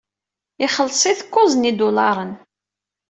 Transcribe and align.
Ixelleṣ-it 0.65 1.21
kuẓ 1.33 1.53
n 1.55 1.67
yidulaṛen. 1.67 2.31